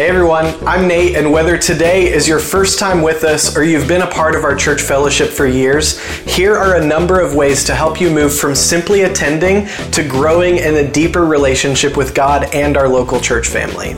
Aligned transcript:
Hey 0.00 0.08
everyone, 0.08 0.46
I'm 0.66 0.88
Nate, 0.88 1.14
and 1.14 1.30
whether 1.30 1.58
today 1.58 2.10
is 2.10 2.26
your 2.26 2.38
first 2.38 2.78
time 2.78 3.02
with 3.02 3.22
us 3.22 3.54
or 3.54 3.64
you've 3.64 3.86
been 3.86 4.00
a 4.00 4.06
part 4.06 4.34
of 4.34 4.44
our 4.44 4.56
church 4.56 4.80
fellowship 4.80 5.28
for 5.28 5.46
years, 5.46 6.00
here 6.24 6.56
are 6.56 6.76
a 6.76 6.86
number 6.86 7.20
of 7.20 7.34
ways 7.34 7.64
to 7.64 7.74
help 7.74 8.00
you 8.00 8.08
move 8.08 8.34
from 8.34 8.54
simply 8.54 9.02
attending 9.02 9.66
to 9.90 10.02
growing 10.02 10.56
in 10.56 10.76
a 10.76 10.90
deeper 10.90 11.26
relationship 11.26 11.98
with 11.98 12.14
God 12.14 12.44
and 12.54 12.78
our 12.78 12.88
local 12.88 13.20
church 13.20 13.48
family. 13.48 13.90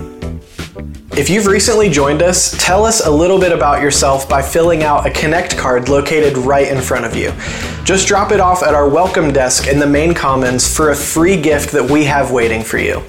If 1.17 1.31
you've 1.31 1.47
recently 1.47 1.89
joined 1.89 2.21
us, 2.21 2.51
tell 2.59 2.85
us 2.85 3.07
a 3.07 3.11
little 3.11 3.39
bit 3.39 3.53
about 3.53 3.81
yourself 3.81 4.29
by 4.29 4.43
filling 4.43 4.83
out 4.83 5.07
a 5.07 5.11
Connect 5.13 5.57
card 5.57 5.89
located 5.89 6.37
right 6.37 6.67
in 6.67 6.81
front 6.81 7.07
of 7.07 7.15
you. 7.15 7.33
Just 7.85 8.09
drop 8.09 8.33
it 8.33 8.41
off 8.41 8.65
at 8.65 8.75
our 8.75 8.89
welcome 8.89 9.33
desk 9.33 9.69
in 9.69 9.79
the 9.79 9.87
main 9.87 10.15
commons 10.15 10.67
for 10.67 10.91
a 10.91 10.97
free 10.97 11.41
gift 11.41 11.71
that 11.71 11.89
we 11.89 12.03
have 12.07 12.33
waiting 12.33 12.65
for 12.65 12.79
you 12.79 13.05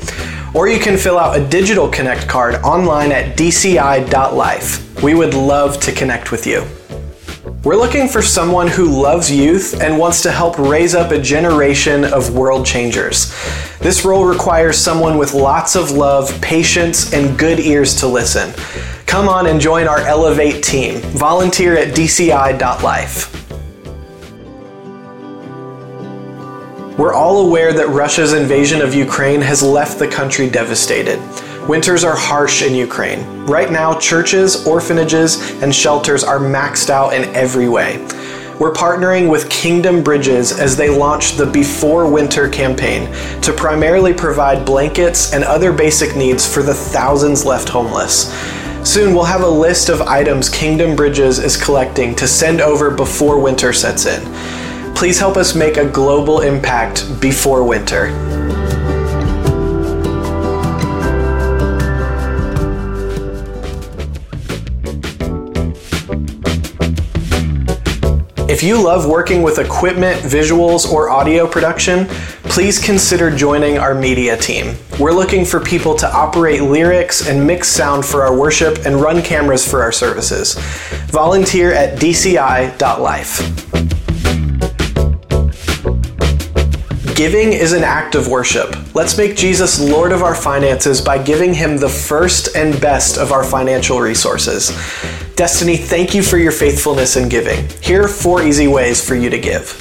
or 0.54 0.68
you 0.68 0.80
can 0.80 0.98
fill 0.98 1.18
out 1.18 1.38
a 1.38 1.48
digital 1.48 1.88
Connect 1.90 2.28
card 2.28 2.56
online 2.64 3.12
at 3.12 3.38
dci.life. 3.38 5.04
We 5.04 5.16
would 5.16 5.34
love 5.34 5.80
to 5.82 5.92
connect 5.92 6.32
with 6.32 6.46
you. 6.46 6.66
We're 7.64 7.78
looking 7.78 8.10
for 8.10 8.22
someone 8.22 8.68
who 8.68 9.02
loves 9.02 9.32
youth 9.32 9.82
and 9.82 9.98
wants 9.98 10.22
to 10.24 10.32
help 10.32 10.60
raise 10.60 10.96
up 10.96 11.12
a 11.12 11.22
generation 11.22 12.04
of 12.04 12.36
world 12.36 12.66
changers. 12.66 13.34
This 13.80 14.04
role 14.04 14.26
requires 14.26 14.78
someone 14.78 15.18
with 15.18 15.34
lots 15.34 15.76
of 15.76 15.92
love, 15.92 16.40
patience, 16.42 17.14
and 17.14 17.38
good 17.40 17.60
ears 17.60 17.96
to 18.02 18.08
listen. 18.08 18.54
Come 19.06 19.30
on 19.30 19.48
and 19.48 19.62
join 19.62 19.88
our 19.88 20.00
Elevate 20.00 20.64
team. 20.64 21.00
Volunteer 21.12 21.78
at 21.78 21.96
dci.life. 21.96 23.43
We're 26.98 27.16
all 27.16 27.48
aware 27.48 27.74
that 27.74 27.90
Russia's 27.90 28.34
invasion 28.34 28.80
of 28.80 28.94
Ukraine 28.94 29.42
has 29.42 29.64
left 29.64 29.98
the 29.98 30.08
country 30.08 30.48
devastated. 30.48 31.20
Winters 31.68 32.04
are 32.04 32.16
harsh 32.16 32.62
in 32.62 32.76
Ukraine. 32.76 33.48
Right 33.48 33.72
now, 33.72 33.98
churches, 33.98 34.68
orphanages, 34.68 35.60
and 35.64 35.74
shelters 35.74 36.24
are 36.24 36.38
maxed 36.38 36.92
out 36.92 37.16
in 37.16 37.24
every 37.34 37.68
way. 37.68 37.98
We're 38.60 38.74
partnering 38.74 39.28
with 39.28 39.50
Kingdom 39.50 40.04
Bridges 40.04 40.60
as 40.60 40.78
they 40.78 40.92
launch 40.92 41.32
the 41.32 41.48
Before 41.48 42.08
Winter 42.08 42.48
campaign 42.48 43.12
to 43.42 43.52
primarily 43.52 44.14
provide 44.14 44.64
blankets 44.64 45.34
and 45.34 45.44
other 45.44 45.74
basic 45.74 46.16
needs 46.16 46.46
for 46.46 46.62
the 46.62 46.76
thousands 46.76 47.44
left 47.44 47.70
homeless. 47.70 48.32
Soon 48.88 49.16
we'll 49.16 49.24
have 49.24 49.42
a 49.42 49.48
list 49.48 49.90
of 49.90 50.02
items 50.02 50.48
Kingdom 50.48 50.96
Bridges 50.96 51.40
is 51.40 51.58
collecting 51.58 52.14
to 52.18 52.28
send 52.28 52.62
over 52.62 52.92
before 52.92 53.40
winter 53.40 53.74
sets 53.74 54.06
in. 54.06 54.63
Please 54.96 55.20
help 55.20 55.38
us 55.38 55.56
make 55.56 55.78
a 55.78 55.86
global 55.86 56.42
impact 56.42 57.20
before 57.20 57.64
winter. 57.64 58.08
If 68.54 68.62
you 68.62 68.82
love 68.82 69.08
working 69.08 69.42
with 69.42 69.58
equipment, 69.58 70.22
visuals, 70.22 70.90
or 70.90 71.10
audio 71.10 71.48
production, 71.48 72.06
please 72.44 72.78
consider 72.78 73.36
joining 73.36 73.80
our 73.80 73.96
media 73.96 74.38
team. 74.38 74.76
We're 75.00 75.12
looking 75.12 75.44
for 75.44 75.60
people 75.60 75.96
to 75.96 76.08
operate 76.14 76.62
lyrics 76.62 77.28
and 77.28 77.48
mix 77.48 77.68
sound 77.68 78.06
for 78.06 78.22
our 78.24 78.38
worship 78.38 78.86
and 78.86 79.02
run 79.02 79.24
cameras 79.24 79.70
for 79.70 79.82
our 79.82 79.92
services. 79.92 80.54
Volunteer 81.08 81.74
at 81.74 81.98
dci.life. 82.00 83.73
Giving 87.16 87.54
is 87.54 87.74
an 87.74 87.84
act 87.84 88.16
of 88.16 88.28
worship. 88.28 88.76
Let's 88.96 89.20
make 89.20 89.36
Jesus 89.36 89.80
Lord 89.80 90.12
of 90.12 90.24
our 90.24 90.34
finances 90.34 91.00
by 91.00 91.22
giving 91.22 91.54
him 91.54 91.78
the 91.78 91.88
first 91.88 92.56
and 92.56 92.82
best 92.82 93.20
of 93.20 93.32
our 93.32 93.44
financial 93.44 94.00
resources. 94.00 94.70
Destiny, 95.36 95.78
thank 95.78 96.16
you 96.16 96.24
for 96.24 96.40
your 96.40 96.52
faithfulness 96.52 97.16
in 97.16 97.30
giving. 97.30 97.68
Here 97.82 98.06
are 98.06 98.08
four 98.08 98.42
easy 98.42 98.68
ways 98.68 99.08
for 99.08 99.14
you 99.14 99.30
to 99.30 99.38
give. 99.38 99.78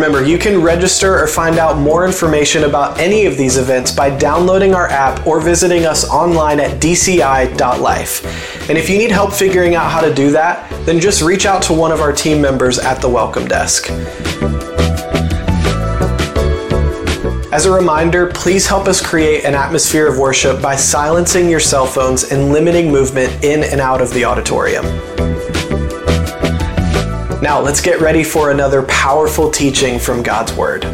Remember, 0.00 0.26
you 0.26 0.38
can 0.38 0.62
register 0.62 1.22
or 1.22 1.26
find 1.26 1.58
out 1.58 1.76
more 1.76 2.06
information 2.06 2.64
about 2.64 2.98
any 2.98 3.26
of 3.26 3.36
these 3.36 3.58
events 3.58 3.92
by 3.92 4.08
downloading 4.08 4.74
our 4.74 4.88
app 4.88 5.26
or 5.26 5.42
visiting 5.42 5.84
us 5.84 6.08
online 6.08 6.58
at 6.58 6.80
dci.life. 6.80 8.70
And 8.70 8.78
if 8.78 8.88
you 8.88 8.96
need 8.96 9.10
help 9.10 9.30
figuring 9.30 9.74
out 9.74 9.90
how 9.90 10.00
to 10.00 10.14
do 10.14 10.30
that, 10.30 10.70
then 10.86 11.00
just 11.00 11.20
reach 11.20 11.44
out 11.44 11.62
to 11.64 11.74
one 11.74 11.92
of 11.92 12.00
our 12.00 12.14
team 12.14 12.40
members 12.40 12.78
at 12.78 13.02
the 13.02 13.10
welcome 13.10 13.46
desk. 13.46 13.90
As 17.52 17.66
a 17.66 17.70
reminder, 17.70 18.28
please 18.28 18.66
help 18.66 18.88
us 18.88 19.06
create 19.06 19.44
an 19.44 19.54
atmosphere 19.54 20.08
of 20.08 20.16
worship 20.16 20.62
by 20.62 20.76
silencing 20.76 21.50
your 21.50 21.60
cell 21.60 21.84
phones 21.84 22.32
and 22.32 22.54
limiting 22.54 22.90
movement 22.90 23.44
in 23.44 23.64
and 23.64 23.82
out 23.82 24.00
of 24.00 24.14
the 24.14 24.24
auditorium. 24.24 24.86
Now, 27.42 27.58
let's 27.58 27.80
get 27.80 28.02
ready 28.02 28.22
for 28.22 28.50
another 28.50 28.82
powerful 28.82 29.50
teaching 29.50 29.98
from 29.98 30.22
God's 30.22 30.52
Word. 30.52 30.84